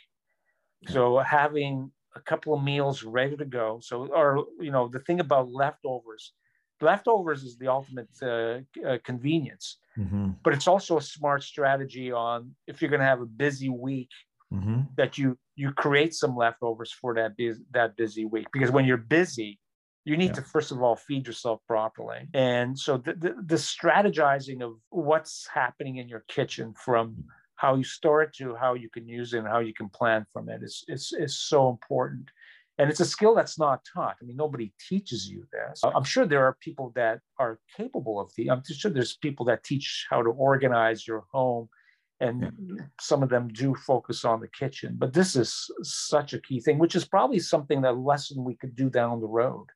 So 0.89 1.19
having 1.19 1.91
a 2.17 2.21
couple 2.21 2.55
of 2.55 2.63
meals 2.63 3.03
ready 3.03 3.37
to 3.37 3.45
go. 3.45 3.81
So, 3.83 4.07
or 4.07 4.47
you 4.61 4.71
know, 4.71 4.89
the 4.89 5.01
thing 5.01 5.21
about 5.21 5.53
leftovers, 5.53 6.33
leftovers 6.81 7.43
is 7.45 7.59
the 7.59 7.69
ultimate 7.69 8.09
uh, 8.23 8.61
uh, 8.87 8.99
convenience, 9.05 9.79
mm-hmm. 9.99 10.31
but 10.43 10.55
it's 10.55 10.67
also 10.67 10.99
a 10.99 11.03
smart 11.03 11.43
strategy 11.43 12.11
on 12.11 12.55
if 12.67 12.81
you're 12.81 12.91
going 12.91 13.01
to 13.01 13.07
have 13.07 13.21
a 13.21 13.27
busy 13.27 13.69
week. 13.69 14.11
Mm-hmm. 14.53 14.81
That 14.97 15.17
you 15.17 15.39
you 15.55 15.71
create 15.73 16.13
some 16.13 16.37
leftovers 16.37 16.91
for 16.91 17.15
that 17.15 17.37
busy, 17.37 17.63
that 17.73 17.97
busy 17.97 18.25
week 18.25 18.49
because 18.53 18.73
when 18.73 18.85
you're 18.85 18.97
busy, 18.97 19.61
you 20.05 20.17
need 20.17 20.31
yeah. 20.31 20.33
to 20.33 20.43
first 20.43 20.73
of 20.73 20.83
all 20.83 20.97
feed 20.97 21.27
yourself 21.27 21.61
properly 21.69 22.27
and 22.35 22.77
so 22.77 22.97
the, 22.97 23.13
the, 23.13 23.35
the, 23.47 23.55
strategizing 23.55 24.61
of 24.61 24.73
what's 24.89 25.47
happening 25.53 25.99
in 25.99 26.09
your 26.09 26.25
kitchen 26.27 26.75
from 26.75 27.23
how 27.61 27.75
you 27.75 27.85
store 27.85 28.23
it 28.23 28.33
to 28.33 28.55
how 28.55 28.73
you 28.73 28.89
can 28.89 29.07
use 29.07 29.35
it 29.35 29.41
and 29.41 29.47
how 29.47 29.59
you 29.59 29.75
can 29.75 29.91
plan 29.91 30.25
from 30.33 30.49
it 30.49 30.63
is, 30.63 30.83
is, 30.89 31.13
is 31.19 31.39
so 31.39 31.69
important. 31.69 32.27
And 32.79 32.89
it's 32.89 33.01
a 33.01 33.05
skill 33.05 33.35
that's 33.35 33.59
not 33.59 33.85
taught. 33.93 34.17
I 34.21 34.25
mean, 34.25 34.39
nobody 34.39 34.73
teaches 34.89 35.29
you 35.29 35.47
this. 35.53 35.83
I'm 35.85 36.05
sure 36.05 36.25
there 36.25 36.47
are 36.47 36.57
people 36.63 36.91
that 36.95 37.21
are 37.39 37.59
capable 37.77 38.19
of 38.19 38.33
the, 38.35 38.51
I'm 38.51 38.63
sure 38.65 38.91
there's 38.91 39.19
people 39.19 39.45
that 39.47 39.63
teach 39.63 40.07
how 40.09 40.23
to 40.23 40.31
organize 40.31 41.07
your 41.07 41.25
home 41.31 41.69
and 42.21 42.43
yeah. 42.43 42.85
some 43.01 43.23
of 43.23 43.29
them 43.29 43.49
do 43.49 43.75
focus 43.75 44.25
on 44.25 44.41
the 44.41 44.49
kitchen 44.49 44.95
but 44.99 45.13
this 45.13 45.37
is 45.37 45.71
such 45.83 46.33
a 46.33 46.41
key 46.41 46.61
thing 46.61 46.79
which 46.79 46.95
is 46.95 47.05
probably 47.05 47.39
something 47.39 47.81
that 47.81 47.99
lesson 47.99 48.45
we 48.45 48.55
could 48.55 48.75
do 48.77 48.89
down 48.91 49.21
the 49.21 49.27
road 49.27 49.67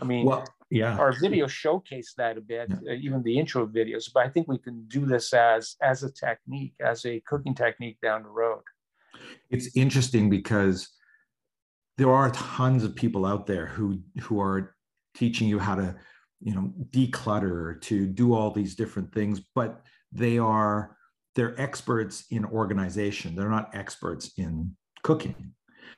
i 0.00 0.04
mean 0.04 0.26
well, 0.26 0.44
yeah 0.70 0.96
our 0.98 1.12
video 1.20 1.46
showcase 1.46 2.14
that 2.16 2.36
a 2.36 2.40
bit 2.40 2.68
yeah. 2.68 2.92
uh, 2.92 2.94
even 2.94 3.22
the 3.22 3.38
intro 3.38 3.66
videos 3.66 4.10
but 4.12 4.24
i 4.24 4.28
think 4.28 4.48
we 4.48 4.58
can 4.58 4.84
do 4.88 5.06
this 5.06 5.32
as 5.32 5.76
as 5.82 6.02
a 6.02 6.10
technique 6.10 6.74
as 6.80 7.04
a 7.04 7.20
cooking 7.20 7.54
technique 7.54 7.98
down 8.00 8.22
the 8.22 8.28
road 8.28 8.62
it's 9.50 9.76
interesting 9.76 10.30
because 10.30 10.88
there 11.98 12.10
are 12.10 12.30
tons 12.30 12.84
of 12.84 12.96
people 12.96 13.26
out 13.26 13.46
there 13.46 13.66
who 13.66 14.00
who 14.20 14.40
are 14.40 14.74
teaching 15.14 15.46
you 15.48 15.58
how 15.58 15.74
to 15.74 15.94
you 16.40 16.54
know 16.54 16.72
declutter 16.90 17.80
to 17.82 18.06
do 18.06 18.34
all 18.34 18.50
these 18.50 18.74
different 18.74 19.12
things 19.12 19.40
but 19.54 19.82
they 20.10 20.38
are 20.38 20.96
they're 21.34 21.60
experts 21.60 22.24
in 22.30 22.44
organization 22.44 23.34
they're 23.34 23.48
not 23.48 23.74
experts 23.74 24.32
in 24.36 24.74
cooking 25.02 25.52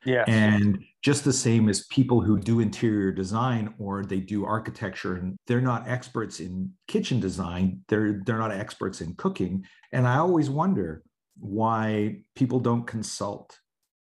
Yeah. 0.05 0.25
And 0.27 0.85
just 1.03 1.25
the 1.25 1.33
same 1.33 1.69
as 1.69 1.87
people 1.87 2.21
who 2.21 2.39
do 2.39 2.61
interior 2.61 3.13
design 3.13 3.75
or 3.79 4.05
they 4.05 4.21
do 4.21 4.45
architecture 4.45 5.17
and 5.17 5.37
they're 5.47 5.61
not 5.61 5.89
experts 5.89 6.41
in 6.41 6.71
kitchen 6.89 7.21
design, 7.21 7.81
they're 7.89 8.21
they're 8.25 8.39
not 8.39 8.53
experts 8.53 9.01
in 9.01 9.15
cooking. 9.15 9.65
And 9.93 10.07
I 10.07 10.19
always 10.19 10.51
wonder 10.51 11.03
why 11.39 12.23
people 12.35 12.61
don't 12.61 12.87
consult 12.87 13.59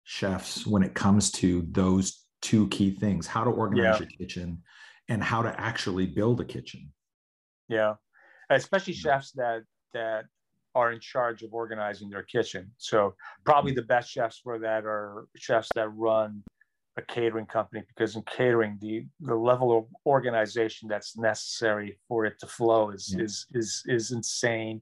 chefs 0.03 0.65
when 0.65 0.83
it 0.83 0.93
comes 0.93 1.31
to 1.31 1.65
those 1.71 2.25
two 2.41 2.67
key 2.67 2.91
things, 2.91 3.27
how 3.27 3.43
to 3.43 3.49
organize 3.49 3.99
yeah. 3.99 3.99
your 3.99 4.09
kitchen 4.17 4.63
and 5.09 5.23
how 5.23 5.41
to 5.41 5.59
actually 5.59 6.05
build 6.05 6.41
a 6.41 6.45
kitchen. 6.45 6.91
Yeah. 7.67 7.95
Especially 8.49 8.93
chefs 8.93 9.31
that 9.33 9.63
that 9.93 10.25
are 10.77 10.91
in 10.91 10.99
charge 10.99 11.41
of 11.41 11.53
organizing 11.53 12.07
their 12.07 12.21
kitchen. 12.21 12.71
So 12.77 13.15
probably 13.43 13.73
the 13.73 13.81
best 13.81 14.11
chefs 14.11 14.39
for 14.43 14.59
that 14.59 14.85
are 14.85 15.27
chefs 15.35 15.69
that 15.73 15.89
run 15.89 16.43
a 16.97 17.01
catering 17.01 17.47
company 17.47 17.83
because 17.87 18.15
in 18.15 18.23
catering 18.23 18.77
the 18.81 19.05
the 19.21 19.35
level 19.35 19.77
of 19.77 19.85
organization 20.05 20.87
that's 20.87 21.17
necessary 21.17 21.97
for 22.07 22.25
it 22.25 22.39
to 22.39 22.47
flow 22.47 22.89
is 22.91 23.13
yeah. 23.15 23.23
is 23.23 23.45
is 23.53 23.83
is 23.85 24.11
insane 24.11 24.81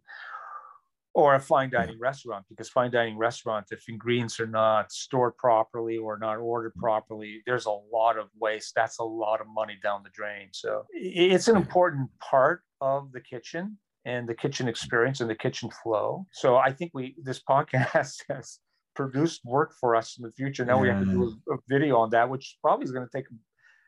or 1.14 1.36
a 1.36 1.40
fine 1.40 1.70
dining 1.70 1.98
yeah. 2.00 2.08
restaurant 2.10 2.46
because 2.50 2.70
fine 2.70 2.90
dining 2.90 3.18
restaurant 3.18 3.66
if 3.72 3.84
ingredients 3.90 4.40
are 4.40 4.48
not 4.48 4.94
stored 4.94 5.36
properly 5.36 5.98
or 5.98 6.18
not 6.18 6.38
ordered 6.38 6.74
mm. 6.78 6.80
properly 6.80 7.42
there's 7.46 7.66
a 7.66 7.78
lot 7.94 8.18
of 8.18 8.28
waste 8.40 8.72
that's 8.76 9.00
a 9.00 9.04
lot 9.04 9.42
of 9.42 9.48
money 9.54 9.78
down 9.84 10.02
the 10.02 10.10
drain 10.12 10.48
so 10.54 10.86
it's 10.94 11.50
an 11.50 11.58
important 11.58 12.10
part 12.22 12.62
of 12.80 13.12
the 13.12 13.20
kitchen 13.20 13.78
and 14.06 14.30
the 14.30 14.36
kitchen 14.36 14.68
experience 14.68 15.20
and 15.20 15.30
the 15.30 15.36
kitchen 15.36 15.70
flow. 15.84 16.26
So 16.32 16.58
I 16.58 16.72
think 16.72 16.92
we 16.94 17.16
this 17.22 17.42
podcast 17.48 18.18
has 18.30 18.60
produced 18.96 19.42
work 19.44 19.74
for 19.80 19.96
us 19.96 20.18
in 20.18 20.24
the 20.24 20.32
future. 20.32 20.64
Now 20.64 20.76
yeah. 20.76 20.82
we 20.82 20.88
have 20.90 21.00
to 21.00 21.12
do 21.12 21.38
a, 21.52 21.58
video 21.68 21.98
on 21.98 22.12
that, 22.12 22.30
which 22.30 22.58
probably 22.62 22.86
is 22.86 22.92
going 22.92 23.06
to 23.06 23.18
take 23.18 23.26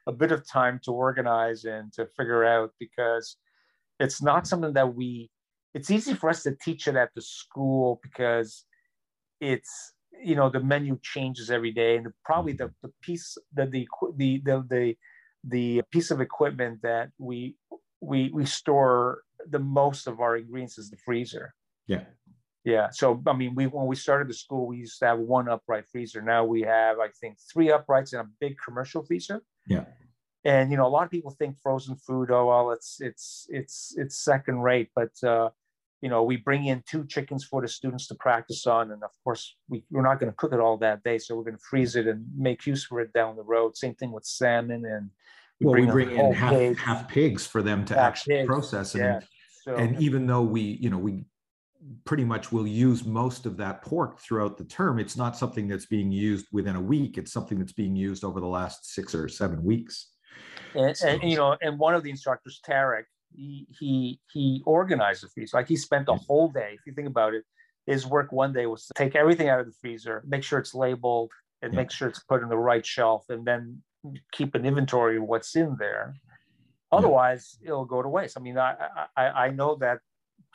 a 0.07 0.11
bit 0.11 0.31
of 0.31 0.47
time 0.49 0.79
to 0.83 0.91
organize 0.91 1.63
and 1.63 1.93
to 1.93 2.07
figure 2.17 2.43
out 2.43 2.71
because 2.79 3.37
it's 3.99 4.21
not 4.21 4.47
something 4.47 4.73
that 4.73 4.95
we. 4.95 5.29
It's 5.73 5.91
easy 5.91 6.13
for 6.13 6.29
us 6.29 6.43
to 6.43 6.55
teach 6.63 6.87
it 6.87 6.95
at 6.95 7.09
the 7.13 7.21
school 7.21 7.99
because 8.01 8.65
it's 9.39 9.93
you 10.19 10.35
know 10.35 10.49
the 10.49 10.59
menu 10.59 10.97
changes 11.03 11.51
every 11.51 11.71
day 11.71 11.97
and 11.97 12.07
probably 12.25 12.53
the, 12.53 12.71
the 12.81 12.89
piece 13.03 13.37
that 13.53 13.69
the, 13.69 13.87
the 14.15 14.41
the 14.43 14.63
the 14.69 14.95
the 15.43 15.81
piece 15.91 16.09
of 16.09 16.19
equipment 16.21 16.79
that 16.81 17.09
we 17.19 17.55
we 18.01 18.31
we 18.33 18.45
store 18.45 19.21
the 19.49 19.59
most 19.59 20.07
of 20.07 20.19
our 20.19 20.37
ingredients 20.37 20.77
is 20.77 20.89
the 20.89 20.97
freezer. 20.97 21.53
Yeah. 21.87 22.03
Yeah. 22.63 22.89
So 22.91 23.21
I 23.27 23.33
mean, 23.33 23.55
we 23.55 23.67
when 23.67 23.87
we 23.87 23.95
started 23.95 24.27
the 24.27 24.33
school, 24.33 24.67
we 24.67 24.77
used 24.77 24.99
to 24.99 25.05
have 25.05 25.19
one 25.19 25.47
upright 25.47 25.85
freezer. 25.91 26.21
Now 26.21 26.43
we 26.43 26.61
have, 26.61 26.99
I 26.99 27.09
think, 27.21 27.37
three 27.51 27.71
uprights 27.71 28.13
and 28.13 28.21
a 28.21 28.29
big 28.39 28.57
commercial 28.63 29.03
freezer. 29.03 29.41
Yeah. 29.67 29.85
And 30.43 30.71
you 30.71 30.77
know, 30.77 30.85
a 30.85 30.89
lot 30.89 31.03
of 31.03 31.11
people 31.11 31.31
think 31.31 31.57
frozen 31.61 31.95
food, 31.95 32.31
oh 32.31 32.47
well, 32.47 32.71
it's 32.71 32.97
it's 32.99 33.47
it's 33.49 33.93
it's 33.97 34.17
second 34.17 34.59
rate, 34.59 34.89
but 34.95 35.11
uh, 35.23 35.49
you 36.01 36.09
know, 36.09 36.23
we 36.23 36.37
bring 36.37 36.65
in 36.65 36.83
two 36.87 37.05
chickens 37.05 37.43
for 37.43 37.61
the 37.61 37.67
students 37.67 38.07
to 38.07 38.15
practice 38.15 38.67
on, 38.67 38.91
and 38.91 39.03
of 39.03 39.11
course, 39.23 39.55
we, 39.67 39.83
we're 39.89 40.03
not 40.03 40.19
going 40.19 40.31
to 40.31 40.35
cook 40.35 40.53
it 40.53 40.59
all 40.59 40.77
that 40.77 41.03
day, 41.03 41.17
so 41.17 41.35
we're 41.35 41.43
going 41.43 41.57
to 41.57 41.63
freeze 41.69 41.95
it 41.95 42.07
and 42.07 42.25
make 42.37 42.65
use 42.65 42.85
for 42.85 43.01
it 43.01 43.11
down 43.13 43.35
the 43.35 43.43
road. 43.43 43.75
Same 43.75 43.95
thing 43.95 44.11
with 44.11 44.25
salmon 44.25 44.85
and 44.85 45.09
we 45.59 45.65
well, 45.65 45.73
bring 45.73 45.85
we 45.87 45.91
bring 45.91 46.11
in 46.11 46.33
half, 46.33 46.53
pigs. 46.53 46.79
half 46.79 47.07
pigs 47.07 47.47
for 47.47 47.61
them 47.63 47.83
to 47.85 47.95
half 47.95 48.09
actually 48.09 48.35
pigs. 48.35 48.47
process. 48.47 48.93
And, 48.93 49.03
yeah. 49.03 49.19
So, 49.67 49.75
and 49.75 50.01
even 50.01 50.25
though 50.25 50.41
we, 50.41 50.61
you 50.61 50.89
know, 50.89 50.97
we 50.97 51.25
pretty 52.05 52.23
much 52.23 52.51
will 52.51 52.65
use 52.65 53.05
most 53.05 53.45
of 53.45 53.57
that 53.57 53.81
pork 53.81 54.19
throughout 54.19 54.57
the 54.57 54.63
term, 54.63 54.97
it's 54.97 55.17
not 55.17 55.37
something 55.37 55.67
that's 55.67 55.85
being 55.85 56.11
used 56.11 56.47
within 56.53 56.77
a 56.77 56.81
week. 56.81 57.17
It's 57.17 57.33
something 57.33 57.59
that's 57.59 57.73
being 57.73 57.95
used 57.95 58.23
over 58.23 58.39
the 58.39 58.47
last 58.47 58.93
six 58.93 59.13
or 59.13 59.27
seven 59.27 59.61
weeks. 59.63 60.11
And, 60.73 60.95
so, 60.95 61.07
and 61.09 61.23
you 61.29 61.35
know, 61.35 61.57
and 61.61 61.77
one 61.77 61.95
of 61.95 62.03
the 62.03 62.09
instructors, 62.09 62.61
Tarek, 62.67 63.03
he 63.35 63.67
he 63.77 64.21
he 64.31 64.63
organized 64.65 65.23
the 65.23 65.27
feast. 65.27 65.53
Like 65.53 65.67
he 65.67 65.75
spent 65.75 66.07
a 66.07 66.15
whole 66.15 66.49
day. 66.49 66.71
If 66.73 66.81
you 66.85 66.93
think 66.93 67.07
about 67.07 67.33
it, 67.33 67.43
his 67.85 68.05
work 68.05 68.31
one 68.31 68.53
day 68.53 68.67
was 68.67 68.85
to 68.87 68.93
take 68.95 69.15
everything 69.15 69.49
out 69.49 69.59
of 69.59 69.65
the 69.65 69.73
freezer, 69.81 70.23
make 70.25 70.43
sure 70.43 70.59
it's 70.59 70.73
labeled, 70.73 71.31
and 71.61 71.73
yeah. 71.73 71.77
make 71.77 71.91
sure 71.91 72.07
it's 72.07 72.23
put 72.23 72.41
in 72.41 72.49
the 72.49 72.57
right 72.57 72.85
shelf, 72.85 73.25
and 73.29 73.45
then 73.45 73.81
keep 74.31 74.55
an 74.55 74.65
inventory 74.65 75.17
of 75.17 75.23
what's 75.23 75.55
in 75.55 75.75
there. 75.77 76.15
Otherwise, 76.91 77.57
yeah. 77.61 77.69
it'll 77.69 77.85
go 77.85 78.01
to 78.01 78.09
waste. 78.09 78.37
I 78.37 78.41
mean, 78.41 78.57
I, 78.57 78.75
I 79.15 79.25
I 79.25 79.49
know 79.49 79.75
that 79.75 79.99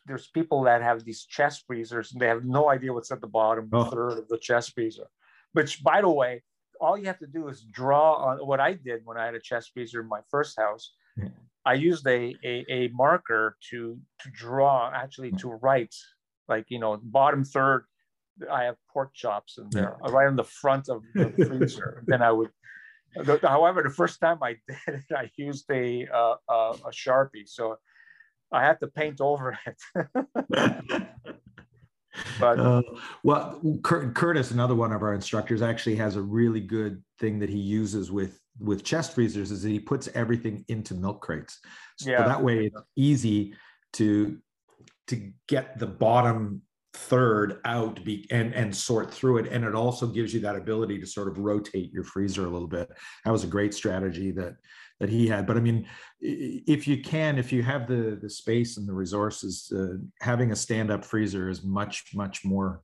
there's 0.06 0.28
people 0.28 0.62
that 0.64 0.82
have 0.82 1.04
these 1.04 1.24
chest 1.24 1.64
freezers 1.66 2.12
and 2.12 2.20
they 2.20 2.26
have 2.26 2.44
no 2.44 2.70
idea 2.70 2.92
what's 2.92 3.12
at 3.12 3.20
the 3.20 3.26
bottom 3.26 3.68
oh. 3.72 3.84
third 3.84 4.18
of 4.18 4.28
the 4.28 4.38
chest 4.38 4.72
freezer. 4.74 5.06
Which, 5.52 5.82
by 5.82 6.00
the 6.00 6.08
way, 6.08 6.42
all 6.80 6.98
you 6.98 7.06
have 7.06 7.18
to 7.20 7.26
do 7.26 7.48
is 7.48 7.62
draw 7.62 8.14
on 8.14 8.38
what 8.38 8.60
I 8.60 8.72
did 8.72 9.02
when 9.04 9.16
I 9.16 9.26
had 9.26 9.34
a 9.34 9.40
chest 9.40 9.70
freezer 9.72 10.00
in 10.00 10.08
my 10.08 10.20
first 10.30 10.58
house. 10.58 10.94
Yeah. 11.16 11.28
I 11.64 11.74
used 11.74 12.06
a, 12.06 12.34
a, 12.44 12.64
a 12.68 12.88
marker 12.88 13.56
to 13.70 13.98
to 14.20 14.30
draw 14.30 14.90
actually 14.92 15.30
hmm. 15.30 15.36
to 15.36 15.48
write 15.50 15.94
like 16.48 16.66
you 16.68 16.80
know 16.80 16.98
bottom 17.02 17.44
third 17.44 17.84
I 18.50 18.64
have 18.64 18.76
pork 18.92 19.14
chops 19.14 19.58
in 19.58 19.68
there 19.70 19.96
yeah. 20.02 20.10
right 20.10 20.26
on 20.26 20.36
the 20.36 20.44
front 20.44 20.88
of 20.88 21.02
the 21.14 21.30
freezer. 21.46 22.02
then 22.06 22.22
I 22.22 22.32
would 22.32 22.50
However, 23.42 23.82
the 23.82 23.90
first 23.90 24.20
time 24.20 24.38
I 24.42 24.56
did 24.68 24.78
it, 24.94 25.04
I 25.14 25.30
used 25.36 25.70
a 25.70 26.06
uh, 26.12 26.36
a, 26.48 26.54
a 26.86 26.90
sharpie, 26.90 27.46
so 27.46 27.76
I 28.52 28.62
had 28.64 28.80
to 28.80 28.86
paint 28.86 29.20
over 29.20 29.58
it. 29.66 29.76
but 32.40 32.58
uh, 32.58 32.82
well, 33.22 33.60
Curtis, 33.82 34.50
another 34.50 34.74
one 34.74 34.92
of 34.92 35.02
our 35.02 35.14
instructors, 35.14 35.62
actually 35.62 35.96
has 35.96 36.16
a 36.16 36.22
really 36.22 36.60
good 36.60 37.02
thing 37.18 37.38
that 37.40 37.48
he 37.48 37.58
uses 37.58 38.10
with 38.10 38.38
with 38.58 38.84
chest 38.84 39.14
freezers 39.14 39.50
is 39.50 39.62
that 39.62 39.70
he 39.70 39.80
puts 39.80 40.08
everything 40.14 40.64
into 40.68 40.94
milk 40.94 41.22
crates. 41.22 41.58
So 41.96 42.10
yeah. 42.10 42.26
that 42.26 42.42
way, 42.42 42.66
it's 42.66 42.82
easy 42.96 43.54
to 43.94 44.38
to 45.08 45.32
get 45.48 45.78
the 45.78 45.86
bottom 45.86 46.62
third 47.02 47.60
out 47.64 48.02
be, 48.04 48.26
and 48.30 48.54
and 48.54 48.74
sort 48.74 49.12
through 49.12 49.38
it. 49.38 49.48
And 49.52 49.64
it 49.64 49.74
also 49.74 50.06
gives 50.06 50.32
you 50.32 50.40
that 50.40 50.56
ability 50.56 50.98
to 51.00 51.06
sort 51.06 51.28
of 51.28 51.38
rotate 51.38 51.92
your 51.92 52.04
freezer 52.04 52.46
a 52.46 52.50
little 52.50 52.68
bit. 52.68 52.90
That 53.24 53.30
was 53.30 53.44
a 53.44 53.48
great 53.48 53.74
strategy 53.74 54.30
that 54.32 54.54
that 55.00 55.10
he 55.10 55.26
had. 55.26 55.46
But 55.46 55.56
i 55.56 55.60
mean 55.60 55.86
if 56.20 56.86
you 56.86 57.02
can 57.02 57.38
if 57.38 57.52
you 57.52 57.62
have 57.62 57.88
the 57.88 58.18
the 58.22 58.30
space 58.30 58.76
and 58.76 58.88
the 58.88 58.92
resources 58.92 59.72
uh, 59.76 59.96
having 60.20 60.52
a 60.52 60.56
stand 60.56 60.90
up 60.90 61.04
freezer 61.04 61.48
is 61.48 61.64
much 61.64 62.04
much 62.14 62.44
more 62.44 62.82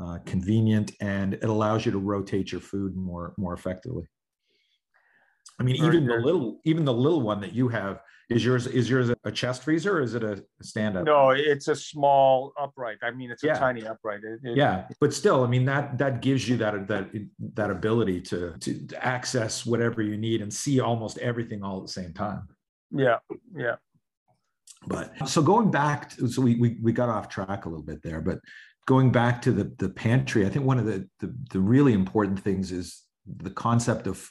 uh, 0.00 0.18
convenient 0.24 0.92
and 1.00 1.34
it 1.34 1.44
allows 1.44 1.84
you 1.84 1.92
to 1.92 1.98
rotate 1.98 2.52
your 2.52 2.60
food 2.60 2.96
more 2.96 3.34
more 3.36 3.54
effectively 3.54 4.04
i 5.58 5.62
mean 5.62 5.76
even 5.76 6.06
the 6.06 6.16
little 6.16 6.60
even 6.64 6.84
the 6.84 6.92
little 6.92 7.22
one 7.22 7.40
that 7.40 7.52
you 7.52 7.68
have 7.68 8.00
is 8.28 8.44
yours 8.44 8.66
is 8.66 8.90
yours 8.90 9.10
a 9.24 9.30
chest 9.30 9.62
freezer 9.62 9.98
or 9.98 10.00
is 10.00 10.14
it 10.14 10.24
a 10.24 10.42
stand 10.60 10.96
up? 10.96 11.04
No, 11.04 11.30
it's 11.30 11.68
a 11.68 11.76
small 11.76 12.52
upright. 12.58 12.98
I 13.02 13.12
mean, 13.12 13.30
it's 13.30 13.44
a 13.44 13.48
yeah. 13.48 13.58
tiny 13.58 13.86
upright. 13.86 14.20
It, 14.24 14.40
it, 14.42 14.56
yeah, 14.56 14.88
but 15.00 15.14
still, 15.14 15.44
I 15.44 15.46
mean 15.46 15.64
that 15.66 15.96
that 15.98 16.22
gives 16.22 16.48
you 16.48 16.56
that 16.56 16.88
that 16.88 17.10
that 17.54 17.70
ability 17.70 18.20
to 18.22 18.56
to 18.58 18.88
access 19.00 19.64
whatever 19.64 20.02
you 20.02 20.16
need 20.16 20.42
and 20.42 20.52
see 20.52 20.80
almost 20.80 21.18
everything 21.18 21.62
all 21.62 21.78
at 21.78 21.86
the 21.86 21.92
same 21.92 22.12
time. 22.12 22.48
Yeah, 22.90 23.18
yeah. 23.54 23.76
But 24.88 25.28
so 25.28 25.40
going 25.40 25.70
back, 25.70 26.10
to, 26.10 26.28
so 26.28 26.42
we, 26.42 26.56
we 26.56 26.78
we 26.82 26.92
got 26.92 27.08
off 27.08 27.28
track 27.28 27.64
a 27.64 27.68
little 27.68 27.84
bit 27.84 28.02
there, 28.02 28.20
but 28.20 28.40
going 28.88 29.12
back 29.12 29.40
to 29.42 29.52
the 29.52 29.72
the 29.78 29.88
pantry, 29.88 30.44
I 30.44 30.48
think 30.48 30.64
one 30.64 30.80
of 30.80 30.84
the 30.86 31.08
the, 31.20 31.32
the 31.52 31.60
really 31.60 31.92
important 31.92 32.40
things 32.40 32.72
is 32.72 33.04
the 33.24 33.50
concept 33.50 34.08
of 34.08 34.28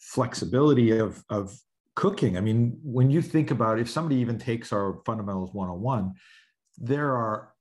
flexibility 0.00 0.98
of 0.98 1.24
of 1.30 1.58
cooking. 1.94 2.36
I 2.36 2.40
mean, 2.40 2.78
when 2.82 3.10
you 3.10 3.20
think 3.20 3.50
about 3.50 3.80
if 3.80 3.90
somebody 3.90 4.20
even 4.20 4.38
takes 4.38 4.72
our 4.72 5.00
fundamentals 5.04 5.52
101, 5.52 6.14
there 6.76 7.10
are 7.16 7.52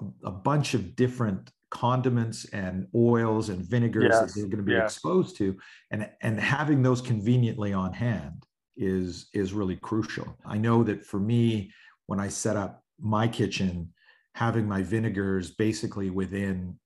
a, 0.00 0.28
a 0.28 0.30
bunch 0.30 0.74
of 0.74 0.96
different 0.96 1.50
condiments 1.70 2.44
and 2.46 2.86
oils 2.94 3.48
and 3.48 3.64
vinegars 3.64 4.10
yes. 4.10 4.20
that 4.20 4.34
they're 4.34 4.48
going 4.48 4.58
to 4.58 4.62
be 4.62 4.72
yes. 4.72 4.92
exposed 4.92 5.36
to 5.38 5.56
and 5.90 6.08
and 6.20 6.38
having 6.38 6.82
those 6.82 7.00
conveniently 7.00 7.72
on 7.72 7.92
hand 7.92 8.44
is 8.76 9.28
is 9.32 9.52
really 9.52 9.76
crucial. 9.76 10.36
I 10.46 10.58
know 10.58 10.82
that 10.84 11.04
for 11.04 11.20
me 11.20 11.72
when 12.06 12.20
I 12.20 12.28
set 12.28 12.56
up 12.56 12.82
my 12.98 13.26
kitchen 13.26 13.92
having 14.34 14.66
my 14.66 14.82
vinegars 14.82 15.50
basically 15.50 16.10
within 16.10 16.78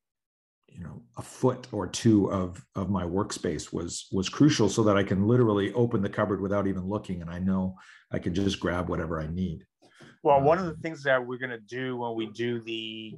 you 0.76 0.84
know 0.84 1.02
a 1.16 1.22
foot 1.22 1.66
or 1.72 1.86
two 1.86 2.30
of 2.30 2.64
of 2.74 2.90
my 2.90 3.04
workspace 3.04 3.72
was 3.72 4.06
was 4.12 4.28
crucial 4.28 4.68
so 4.68 4.82
that 4.82 4.96
i 4.96 5.02
can 5.02 5.26
literally 5.26 5.72
open 5.72 6.02
the 6.02 6.08
cupboard 6.08 6.40
without 6.40 6.66
even 6.66 6.86
looking 6.86 7.22
and 7.22 7.30
i 7.30 7.38
know 7.38 7.74
i 8.12 8.18
can 8.18 8.34
just 8.34 8.60
grab 8.60 8.88
whatever 8.88 9.20
i 9.20 9.26
need 9.28 9.64
well 10.22 10.40
one 10.40 10.58
of 10.58 10.64
the 10.64 10.72
um, 10.72 10.80
things 10.80 11.02
that 11.02 11.24
we're 11.24 11.38
going 11.38 11.50
to 11.50 11.58
do 11.58 11.96
when 11.96 12.14
we 12.14 12.26
do 12.30 12.60
the 12.60 13.16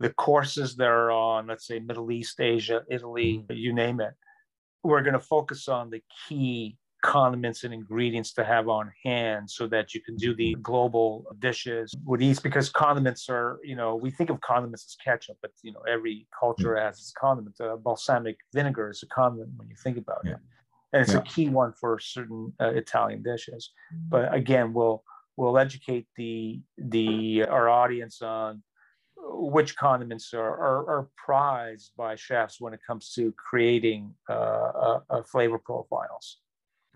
the 0.00 0.12
courses 0.14 0.76
that 0.76 0.88
are 0.88 1.10
on 1.10 1.46
let's 1.46 1.66
say 1.66 1.78
middle 1.78 2.10
east 2.10 2.40
asia 2.40 2.82
italy 2.90 3.38
mm-hmm. 3.38 3.56
you 3.56 3.72
name 3.72 4.00
it 4.00 4.14
we're 4.84 5.02
going 5.02 5.14
to 5.14 5.20
focus 5.20 5.68
on 5.68 5.90
the 5.90 6.02
key 6.28 6.76
condiments 7.02 7.64
and 7.64 7.72
ingredients 7.72 8.32
to 8.32 8.44
have 8.44 8.68
on 8.68 8.90
hand 9.04 9.48
so 9.48 9.66
that 9.66 9.94
you 9.94 10.00
can 10.00 10.16
do 10.16 10.34
the 10.34 10.56
global 10.62 11.24
dishes 11.38 11.94
with 12.04 12.22
ease 12.22 12.40
because 12.40 12.68
condiments 12.68 13.28
are 13.28 13.58
you 13.62 13.76
know 13.76 13.94
we 13.94 14.10
think 14.10 14.30
of 14.30 14.40
condiments 14.40 14.84
as 14.86 14.96
ketchup 15.04 15.36
but 15.42 15.52
you 15.62 15.72
know 15.72 15.80
every 15.88 16.26
culture 16.38 16.74
mm. 16.74 16.82
has 16.82 16.96
its 16.96 17.12
condiment 17.12 17.54
uh, 17.60 17.76
balsamic 17.76 18.36
vinegar 18.52 18.90
is 18.90 19.02
a 19.02 19.06
condiment 19.06 19.50
when 19.56 19.68
you 19.68 19.76
think 19.76 19.98
about 19.98 20.20
yeah. 20.24 20.32
it 20.32 20.38
and 20.92 21.02
it's 21.02 21.12
yeah. 21.12 21.18
a 21.18 21.22
key 21.22 21.48
one 21.48 21.72
for 21.72 21.98
certain 21.98 22.52
uh, 22.60 22.70
italian 22.70 23.22
dishes 23.22 23.72
but 24.08 24.32
again 24.34 24.72
we'll 24.72 25.04
we'll 25.36 25.58
educate 25.58 26.06
the 26.16 26.60
the 26.78 27.44
our 27.44 27.68
audience 27.68 28.22
on 28.22 28.62
which 29.28 29.76
condiments 29.76 30.32
are, 30.34 30.40
are, 30.40 30.88
are, 30.88 31.08
prized 31.16 31.92
by 31.96 32.14
chefs 32.14 32.60
when 32.60 32.72
it 32.72 32.80
comes 32.86 33.12
to 33.12 33.32
creating 33.32 34.14
uh, 34.28 34.32
uh, 34.32 35.00
uh, 35.10 35.22
flavor 35.22 35.58
profiles. 35.58 36.38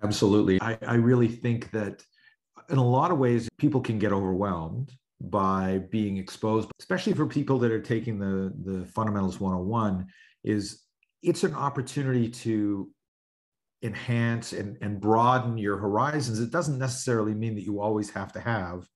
Absolutely. 0.03 0.61
I, 0.61 0.79
I 0.87 0.95
really 0.95 1.29
think 1.29 1.71
that 1.73 2.03
in 2.69 2.79
a 2.79 2.85
lot 2.85 3.11
of 3.11 3.19
ways, 3.19 3.49
people 3.59 3.81
can 3.81 3.99
get 3.99 4.13
overwhelmed 4.13 4.93
by 5.21 5.83
being 5.91 6.17
exposed, 6.17 6.71
especially 6.79 7.13
for 7.13 7.27
people 7.27 7.59
that 7.59 7.71
are 7.71 7.81
taking 7.81 8.19
the, 8.19 8.53
the 8.65 8.87
fundamentals 8.87 9.39
101 9.39 10.07
is 10.45 10.83
it's 11.23 11.45
an 11.45 11.55
opportunity 11.55 12.29
to 12.29 12.91
enhance 13.83 14.53
and, 14.53 14.79
and 14.81 15.01
broaden 15.01 15.59
your 15.59 15.77
horizons. 15.77 16.41
It 16.41 16.51
doesn't 16.51 16.79
necessarily 16.79 17.35
mean 17.35 17.55
that 17.55 17.65
you 17.65 17.81
always 17.81 18.11
have 18.11 18.33
to 18.33 18.41
have 18.41 18.87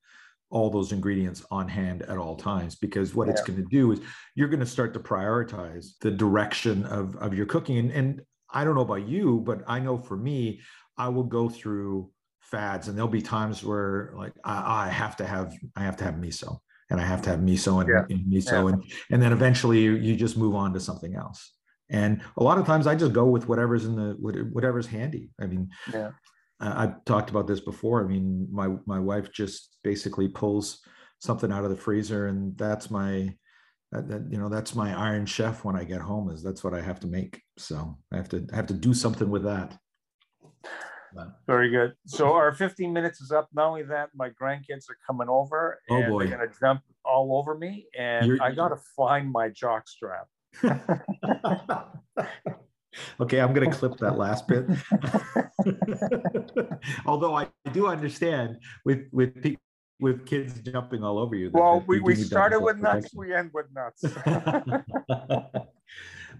all 0.50 0.70
those 0.70 0.92
ingredients 0.92 1.44
on 1.50 1.68
hand 1.68 2.02
at 2.02 2.16
all 2.16 2.36
times 2.36 2.76
because 2.76 3.14
what 3.14 3.26
yeah. 3.26 3.32
it's 3.32 3.42
going 3.42 3.56
to 3.56 3.68
do 3.68 3.92
is 3.92 4.00
you're 4.34 4.48
going 4.48 4.60
to 4.60 4.66
start 4.66 4.94
to 4.94 5.00
prioritize 5.00 5.98
the 6.00 6.10
direction 6.10 6.84
of, 6.86 7.16
of 7.16 7.34
your 7.34 7.44
cooking 7.46 7.78
and, 7.78 7.90
and 7.90 8.22
i 8.52 8.62
don't 8.62 8.76
know 8.76 8.82
about 8.82 9.08
you 9.08 9.40
but 9.40 9.62
i 9.66 9.80
know 9.80 9.98
for 9.98 10.16
me 10.16 10.60
i 10.98 11.08
will 11.08 11.24
go 11.24 11.48
through 11.48 12.10
fads 12.40 12.88
and 12.88 12.96
there'll 12.96 13.08
be 13.08 13.22
times 13.22 13.64
where 13.64 14.12
like 14.16 14.32
i, 14.44 14.86
I 14.86 14.88
have 14.88 15.16
to 15.16 15.26
have 15.26 15.54
i 15.76 15.82
have 15.82 15.96
to 15.98 16.04
have 16.04 16.14
miso 16.14 16.58
and 16.90 17.00
i 17.00 17.04
have 17.04 17.22
to 17.22 17.30
have 17.30 17.40
miso 17.40 17.80
and, 17.80 17.88
yeah. 17.88 18.14
and 18.14 18.26
miso 18.26 18.52
yeah. 18.52 18.74
and 18.74 18.92
and 19.10 19.22
then 19.22 19.32
eventually 19.32 19.80
you, 19.80 19.92
you 19.92 20.16
just 20.16 20.36
move 20.36 20.54
on 20.54 20.72
to 20.74 20.80
something 20.80 21.14
else 21.14 21.52
and 21.90 22.22
a 22.36 22.42
lot 22.42 22.58
of 22.58 22.66
times 22.66 22.86
i 22.86 22.94
just 22.94 23.12
go 23.12 23.24
with 23.24 23.48
whatever's 23.48 23.84
in 23.84 23.96
the 23.96 24.16
whatever's 24.52 24.86
handy 24.86 25.30
i 25.40 25.46
mean 25.46 25.68
yeah 25.92 26.10
I've 26.60 27.04
talked 27.04 27.30
about 27.30 27.46
this 27.46 27.60
before. 27.60 28.02
I 28.02 28.08
mean, 28.08 28.48
my 28.50 28.68
my 28.86 28.98
wife 28.98 29.32
just 29.32 29.76
basically 29.82 30.28
pulls 30.28 30.80
something 31.20 31.52
out 31.52 31.64
of 31.64 31.70
the 31.70 31.76
freezer, 31.76 32.28
and 32.28 32.56
that's 32.56 32.90
my 32.90 33.34
that, 33.92 34.08
that, 34.08 34.22
you 34.30 34.38
know 34.38 34.48
that's 34.48 34.74
my 34.74 34.96
iron 34.98 35.26
chef 35.26 35.64
when 35.64 35.76
I 35.76 35.84
get 35.84 36.00
home. 36.00 36.30
Is 36.30 36.42
that's 36.42 36.64
what 36.64 36.74
I 36.74 36.80
have 36.80 37.00
to 37.00 37.06
make. 37.06 37.42
So 37.58 37.98
I 38.12 38.16
have 38.16 38.28
to 38.30 38.46
I 38.52 38.56
have 38.56 38.66
to 38.68 38.74
do 38.74 38.94
something 38.94 39.28
with 39.28 39.44
that. 39.44 39.76
Very 41.46 41.70
good. 41.70 41.92
So 42.06 42.32
our 42.32 42.52
15 42.52 42.92
minutes 42.92 43.20
is 43.20 43.30
up. 43.30 43.48
Not 43.54 43.68
only 43.68 43.84
that, 43.84 44.10
my 44.14 44.30
grandkids 44.30 44.90
are 44.90 44.98
coming 45.06 45.28
over 45.28 45.78
oh, 45.88 45.96
and 45.96 46.10
boy. 46.10 46.26
they're 46.26 46.38
gonna 46.38 46.50
jump 46.60 46.80
all 47.04 47.38
over 47.38 47.56
me, 47.56 47.86
and 47.96 48.26
You're, 48.26 48.42
I 48.42 48.52
gotta 48.52 48.78
find 48.96 49.30
my 49.30 49.48
jock 49.48 49.86
strap. 49.86 50.26
Okay, 53.20 53.40
I'm 53.40 53.52
going 53.52 53.70
to 53.70 53.76
clip 53.76 53.96
that 53.98 54.16
last 54.18 54.46
bit. 54.48 54.66
Although 57.06 57.36
I 57.36 57.48
do 57.72 57.86
understand 57.88 58.58
with 58.84 59.08
with 59.12 59.56
with 60.00 60.26
kids 60.26 60.60
jumping 60.60 61.02
all 61.04 61.18
over 61.18 61.34
you. 61.34 61.50
Well, 61.52 61.84
we, 61.86 62.00
we 62.00 62.14
started 62.14 62.60
with 62.60 62.78
nuts, 62.78 63.14
we 63.14 63.34
end 63.34 63.50
with 63.54 63.66
nuts. 63.72 64.04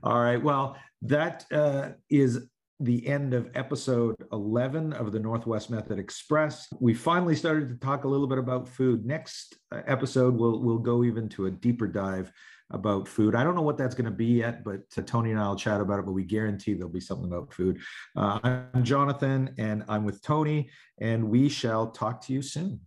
all 0.02 0.20
right. 0.20 0.42
Well, 0.42 0.76
that 1.02 1.44
uh, 1.52 1.90
is 2.10 2.48
the 2.84 3.06
end 3.06 3.32
of 3.32 3.50
episode 3.54 4.14
11 4.32 4.92
of 4.92 5.10
the 5.10 5.18
Northwest 5.18 5.70
Method 5.70 5.98
Express. 5.98 6.68
We 6.80 6.92
finally 6.92 7.34
started 7.34 7.68
to 7.70 7.76
talk 7.76 8.04
a 8.04 8.08
little 8.08 8.26
bit 8.26 8.38
about 8.38 8.68
food. 8.68 9.06
Next 9.06 9.56
uh, 9.72 9.80
episode, 9.86 10.34
we'll, 10.34 10.60
we'll 10.60 10.78
go 10.78 11.02
even 11.02 11.28
to 11.30 11.46
a 11.46 11.50
deeper 11.50 11.86
dive 11.86 12.30
about 12.70 13.08
food. 13.08 13.34
I 13.34 13.42
don't 13.42 13.54
know 13.54 13.62
what 13.62 13.78
that's 13.78 13.94
going 13.94 14.04
to 14.06 14.10
be 14.10 14.26
yet, 14.26 14.64
but 14.64 14.80
Tony 15.06 15.30
and 15.30 15.40
I 15.40 15.48
will 15.48 15.56
chat 15.56 15.80
about 15.80 15.98
it, 15.98 16.04
but 16.04 16.12
we 16.12 16.24
guarantee 16.24 16.74
there'll 16.74 16.90
be 16.90 17.00
something 17.00 17.26
about 17.26 17.52
food. 17.52 17.80
Uh, 18.16 18.38
I'm 18.42 18.84
Jonathan 18.84 19.54
and 19.58 19.84
I'm 19.88 20.04
with 20.04 20.22
Tony, 20.22 20.70
and 20.98 21.30
we 21.30 21.48
shall 21.48 21.90
talk 21.90 22.20
to 22.26 22.32
you 22.32 22.42
soon. 22.42 22.80